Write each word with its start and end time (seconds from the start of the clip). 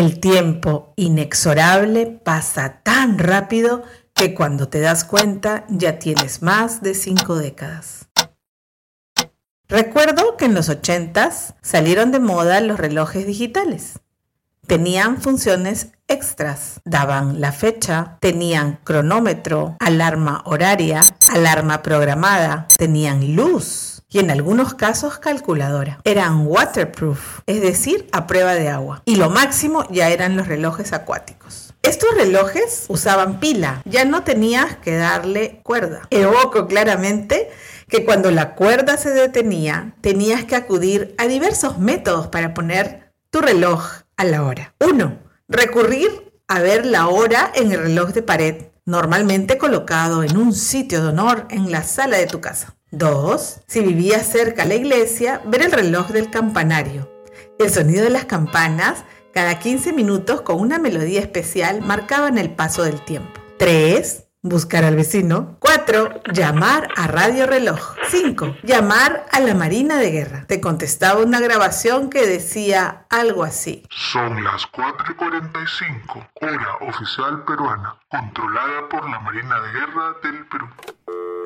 El 0.00 0.18
tiempo 0.18 0.94
inexorable 0.96 2.06
pasa 2.06 2.80
tan 2.82 3.18
rápido 3.18 3.82
que 4.14 4.32
cuando 4.34 4.66
te 4.66 4.80
das 4.80 5.04
cuenta 5.04 5.66
ya 5.68 5.98
tienes 5.98 6.40
más 6.40 6.80
de 6.80 6.94
cinco 6.94 7.36
décadas. 7.36 8.08
Recuerdo 9.68 10.38
que 10.38 10.46
en 10.46 10.54
los 10.54 10.70
80s 10.70 11.54
salieron 11.60 12.12
de 12.12 12.18
moda 12.18 12.62
los 12.62 12.80
relojes 12.80 13.26
digitales. 13.26 14.00
Tenían 14.66 15.20
funciones 15.20 15.88
extras, 16.08 16.80
daban 16.86 17.42
la 17.42 17.52
fecha, 17.52 18.16
tenían 18.22 18.78
cronómetro, 18.82 19.76
alarma 19.80 20.40
horaria, 20.46 21.02
alarma 21.28 21.82
programada, 21.82 22.68
tenían 22.78 23.36
luz 23.36 23.89
y 24.10 24.18
en 24.18 24.30
algunos 24.30 24.74
casos 24.74 25.18
calculadora. 25.18 26.00
Eran 26.04 26.46
waterproof, 26.46 27.40
es 27.46 27.62
decir, 27.62 28.08
a 28.12 28.26
prueba 28.26 28.54
de 28.54 28.68
agua. 28.68 29.02
Y 29.04 29.16
lo 29.16 29.30
máximo 29.30 29.86
ya 29.90 30.10
eran 30.10 30.36
los 30.36 30.48
relojes 30.48 30.92
acuáticos. 30.92 31.72
Estos 31.82 32.14
relojes 32.14 32.84
usaban 32.88 33.40
pila, 33.40 33.80
ya 33.86 34.04
no 34.04 34.22
tenías 34.22 34.76
que 34.76 34.96
darle 34.96 35.60
cuerda. 35.62 36.06
Evoco 36.10 36.66
claramente 36.66 37.50
que 37.88 38.04
cuando 38.04 38.30
la 38.30 38.54
cuerda 38.54 38.96
se 38.96 39.10
detenía, 39.10 39.94
tenías 40.00 40.44
que 40.44 40.56
acudir 40.56 41.14
a 41.16 41.26
diversos 41.26 41.78
métodos 41.78 42.26
para 42.26 42.52
poner 42.52 43.12
tu 43.30 43.40
reloj 43.40 44.02
a 44.16 44.24
la 44.24 44.44
hora. 44.44 44.74
Uno, 44.80 45.18
recurrir 45.48 46.32
a 46.48 46.60
ver 46.60 46.84
la 46.84 47.08
hora 47.08 47.50
en 47.54 47.72
el 47.72 47.80
reloj 47.80 48.10
de 48.10 48.22
pared, 48.22 48.66
normalmente 48.84 49.56
colocado 49.56 50.22
en 50.22 50.36
un 50.36 50.52
sitio 50.52 51.00
de 51.02 51.08
honor 51.08 51.46
en 51.50 51.70
la 51.70 51.82
sala 51.82 52.18
de 52.18 52.26
tu 52.26 52.40
casa. 52.40 52.76
Dos, 52.92 53.60
si 53.68 53.80
vivías 53.80 54.26
cerca 54.26 54.64
a 54.64 54.66
la 54.66 54.74
iglesia, 54.74 55.40
ver 55.46 55.62
el 55.62 55.70
reloj 55.70 56.08
del 56.08 56.28
campanario. 56.28 57.08
El 57.58 57.70
sonido 57.70 58.02
de 58.02 58.10
las 58.10 58.24
campanas 58.24 59.04
cada 59.32 59.60
15 59.60 59.92
minutos 59.92 60.40
con 60.40 60.58
una 60.58 60.80
melodía 60.80 61.20
especial 61.20 61.82
marcaban 61.82 62.36
el 62.36 62.50
paso 62.50 62.82
del 62.82 63.00
tiempo. 63.04 63.40
3. 63.58 64.24
Buscar 64.42 64.84
al 64.84 64.96
vecino. 64.96 65.56
4. 65.60 66.22
Llamar 66.32 66.88
a 66.96 67.06
Radio 67.06 67.46
Reloj. 67.46 67.94
5. 68.08 68.56
Llamar 68.64 69.26
a 69.30 69.38
la 69.38 69.54
Marina 69.54 69.98
de 69.98 70.10
Guerra. 70.10 70.46
Te 70.48 70.60
contestaba 70.60 71.22
una 71.22 71.38
grabación 71.38 72.10
que 72.10 72.26
decía 72.26 73.06
algo 73.08 73.44
así. 73.44 73.84
Son 73.90 74.42
las 74.42 74.66
4.45, 74.72 76.28
hora 76.40 76.76
oficial 76.88 77.44
peruana, 77.44 77.94
controlada 78.08 78.88
por 78.88 79.08
la 79.08 79.20
Marina 79.20 79.60
de 79.60 79.72
Guerra 79.72 80.16
del 80.24 80.46
Perú. 80.46 80.66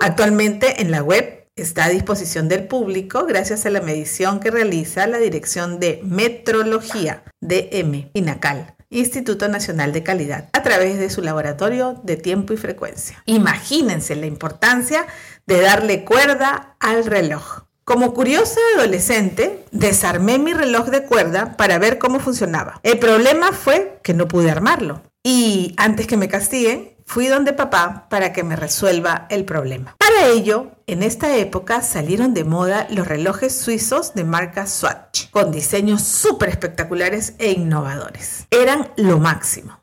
Actualmente 0.00 0.82
en 0.82 0.90
la 0.90 1.02
web 1.02 1.48
está 1.56 1.84
a 1.84 1.88
disposición 1.88 2.48
del 2.48 2.66
público 2.66 3.26
gracias 3.26 3.64
a 3.66 3.70
la 3.70 3.80
medición 3.80 4.40
que 4.40 4.50
realiza 4.50 5.06
la 5.06 5.18
Dirección 5.18 5.80
de 5.80 6.00
Metrología, 6.04 7.22
DM, 7.40 8.10
INACAL 8.12 8.74
Instituto 8.94 9.48
Nacional 9.48 9.92
de 9.92 10.04
Calidad, 10.04 10.48
a 10.52 10.62
través 10.62 10.98
de 10.98 11.10
su 11.10 11.20
laboratorio 11.20 12.00
de 12.04 12.16
tiempo 12.16 12.52
y 12.52 12.56
frecuencia. 12.56 13.20
Imagínense 13.26 14.14
la 14.14 14.26
importancia 14.26 15.06
de 15.46 15.60
darle 15.60 16.04
cuerda 16.04 16.76
al 16.78 17.04
reloj. 17.04 17.64
Como 17.84 18.14
curiosa 18.14 18.60
adolescente, 18.76 19.64
desarmé 19.72 20.38
mi 20.38 20.54
reloj 20.54 20.86
de 20.86 21.04
cuerda 21.04 21.56
para 21.56 21.78
ver 21.78 21.98
cómo 21.98 22.20
funcionaba. 22.20 22.80
El 22.82 22.98
problema 22.98 23.52
fue 23.52 23.98
que 24.02 24.14
no 24.14 24.28
pude 24.28 24.50
armarlo. 24.50 25.02
Y 25.22 25.74
antes 25.76 26.06
que 26.06 26.16
me 26.16 26.28
castiguen, 26.28 26.93
fui 27.04 27.28
donde 27.28 27.52
papá 27.52 28.06
para 28.08 28.32
que 28.32 28.42
me 28.42 28.56
resuelva 28.56 29.26
el 29.30 29.44
problema. 29.44 29.96
Para 29.98 30.26
ello, 30.26 30.72
en 30.86 31.02
esta 31.02 31.36
época 31.36 31.82
salieron 31.82 32.34
de 32.34 32.44
moda 32.44 32.86
los 32.90 33.06
relojes 33.06 33.56
suizos 33.56 34.14
de 34.14 34.24
marca 34.24 34.66
Swatch, 34.66 35.30
con 35.30 35.52
diseños 35.52 36.02
súper 36.02 36.48
espectaculares 36.48 37.34
e 37.38 37.52
innovadores. 37.52 38.46
Eran 38.50 38.90
lo 38.96 39.18
máximo. 39.18 39.80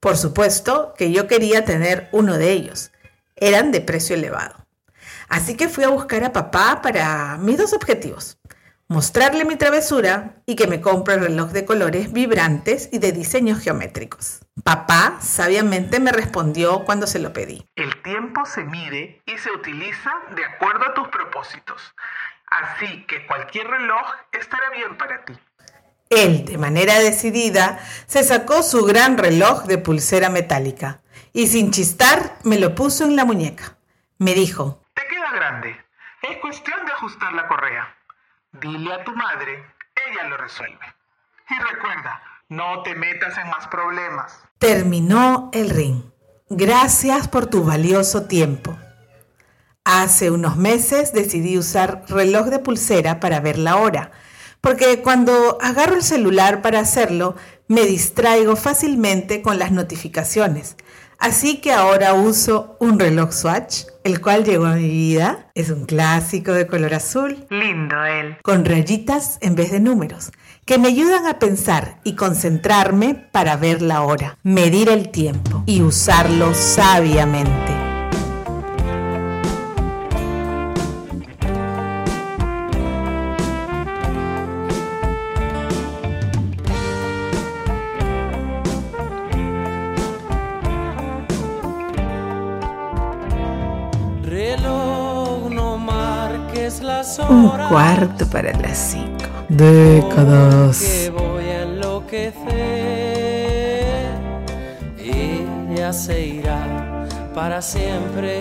Por 0.00 0.16
supuesto 0.16 0.94
que 0.96 1.12
yo 1.12 1.26
quería 1.26 1.64
tener 1.64 2.08
uno 2.12 2.36
de 2.36 2.52
ellos. 2.52 2.90
Eran 3.36 3.72
de 3.72 3.80
precio 3.80 4.16
elevado. 4.16 4.66
Así 5.28 5.56
que 5.56 5.68
fui 5.68 5.84
a 5.84 5.88
buscar 5.88 6.24
a 6.24 6.32
papá 6.32 6.80
para 6.82 7.38
mis 7.38 7.56
dos 7.56 7.72
objetivos 7.72 8.36
mostrarle 8.88 9.44
mi 9.44 9.56
travesura 9.56 10.36
y 10.46 10.56
que 10.56 10.66
me 10.66 10.80
compre 10.80 11.14
el 11.14 11.20
reloj 11.20 11.50
de 11.50 11.64
colores 11.64 12.12
vibrantes 12.12 12.88
y 12.92 12.98
de 12.98 13.12
diseños 13.12 13.60
geométricos. 13.60 14.40
Papá 14.64 15.18
sabiamente 15.20 15.98
me 15.98 16.12
respondió 16.12 16.84
cuando 16.84 17.06
se 17.06 17.18
lo 17.18 17.32
pedí. 17.32 17.66
El 17.76 18.02
tiempo 18.02 18.44
se 18.44 18.64
mide 18.64 19.22
y 19.26 19.38
se 19.38 19.50
utiliza 19.50 20.10
de 20.36 20.44
acuerdo 20.44 20.84
a 20.86 20.94
tus 20.94 21.08
propósitos. 21.08 21.94
Así 22.46 23.04
que 23.06 23.26
cualquier 23.26 23.66
reloj 23.66 24.06
estará 24.32 24.70
bien 24.76 24.98
para 24.98 25.24
ti. 25.24 25.32
Él, 26.10 26.44
de 26.44 26.58
manera 26.58 26.98
decidida, 26.98 27.78
se 28.06 28.22
sacó 28.22 28.62
su 28.62 28.84
gran 28.84 29.16
reloj 29.16 29.64
de 29.64 29.78
pulsera 29.78 30.28
metálica 30.28 31.00
y 31.32 31.46
sin 31.46 31.70
chistar 31.70 32.36
me 32.44 32.58
lo 32.58 32.74
puso 32.74 33.04
en 33.04 33.16
la 33.16 33.24
muñeca. 33.24 33.78
Me 34.18 34.34
dijo, 34.34 34.82
Te 34.92 35.02
queda 35.08 35.32
grande. 35.32 35.74
Es 36.20 36.36
cuestión 36.36 36.84
de 36.84 36.92
ajustar 36.92 37.32
la 37.32 37.48
correa. 37.48 37.96
Dile 38.60 38.92
a 38.92 39.02
tu 39.02 39.12
madre, 39.16 39.64
ella 40.10 40.28
lo 40.28 40.36
resuelve. 40.36 40.84
Y 41.48 41.54
recuerda, 41.72 42.22
no 42.50 42.82
te 42.82 42.94
metas 42.94 43.38
en 43.38 43.48
más 43.48 43.66
problemas. 43.68 44.40
Terminó 44.58 45.50
el 45.54 45.70
ring. 45.70 46.02
Gracias 46.50 47.28
por 47.28 47.46
tu 47.46 47.64
valioso 47.64 48.24
tiempo. 48.24 48.76
Hace 49.84 50.30
unos 50.30 50.58
meses 50.58 51.14
decidí 51.14 51.56
usar 51.56 52.04
reloj 52.08 52.48
de 52.48 52.58
pulsera 52.58 53.20
para 53.20 53.40
ver 53.40 53.56
la 53.56 53.76
hora, 53.76 54.10
porque 54.60 55.00
cuando 55.00 55.56
agarro 55.62 55.96
el 55.96 56.02
celular 56.02 56.60
para 56.60 56.80
hacerlo, 56.80 57.36
me 57.68 57.86
distraigo 57.86 58.54
fácilmente 58.54 59.40
con 59.40 59.58
las 59.58 59.72
notificaciones. 59.72 60.76
Así 61.18 61.62
que 61.62 61.72
ahora 61.72 62.12
uso 62.12 62.76
un 62.80 62.98
reloj 62.98 63.32
Swatch, 63.32 63.84
el 64.04 64.20
cual 64.20 64.44
llegó 64.44 64.66
a 64.66 64.74
mi 64.74 64.88
vida. 64.88 65.50
Es 65.54 65.70
un 65.70 65.84
clásico 65.84 66.52
de 66.52 66.66
color 66.66 66.94
azul. 66.94 67.46
Lindo 67.50 68.04
él. 68.04 68.36
Con 68.42 68.64
rayitas 68.64 69.38
en 69.40 69.54
vez 69.54 69.70
de 69.70 69.80
números, 69.80 70.32
que 70.64 70.78
me 70.78 70.88
ayudan 70.88 71.26
a 71.26 71.38
pensar 71.38 71.98
y 72.04 72.14
concentrarme 72.14 73.14
para 73.14 73.56
ver 73.56 73.82
la 73.82 74.02
hora, 74.02 74.38
medir 74.42 74.88
el 74.88 75.10
tiempo 75.10 75.62
y 75.66 75.82
usarlo 75.82 76.54
sabiamente. 76.54 77.71
Un 97.28 97.50
cuarto 97.68 98.26
para 98.28 98.50
las 98.58 98.78
cinco. 98.78 99.26
Décadas. 99.48 100.80
Que 100.80 101.10
voy 101.10 101.44
a 101.44 101.62
enloquecer. 101.64 102.32
Ella 104.98 105.92
se 105.92 106.26
irá 106.26 107.06
para 107.34 107.60
siempre. 107.60 108.40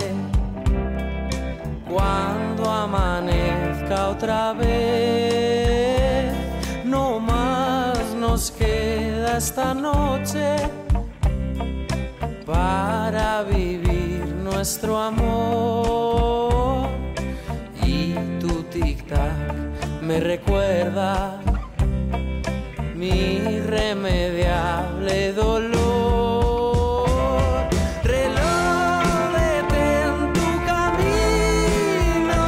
Cuando 1.90 2.70
amanezca 2.70 4.08
otra 4.10 4.54
vez. 4.54 6.32
No 6.86 7.20
más 7.20 8.16
nos 8.18 8.50
queda 8.52 9.38
esta 9.38 9.74
noche 9.74 10.56
para 12.46 13.44
vivir 13.44 14.26
nuestro 14.42 14.98
amor 14.98 16.11
me 20.02 20.20
recuerda 20.20 21.40
mi 22.96 23.10
irremediable 23.58 25.34
dolor. 25.34 27.08
Reloj, 28.04 29.04
detén 29.36 30.34
tu 30.34 30.48
camino, 30.72 32.44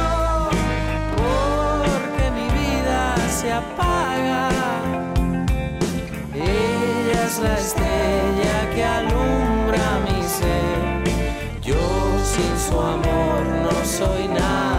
porque 1.16 2.24
mi 2.36 2.48
vida 2.60 3.16
se 3.28 3.52
apaga. 3.52 4.48
Ella 6.34 7.24
es 7.26 7.38
la 7.40 7.54
estrella 7.58 8.56
que 8.74 8.84
alumbra 8.84 9.86
mi 10.06 10.22
ser. 10.22 10.82
Yo 11.62 11.84
sin 12.24 12.58
su 12.58 12.80
amor 12.80 13.42
no 13.64 13.74
soy 13.84 14.28
nada. 14.28 14.73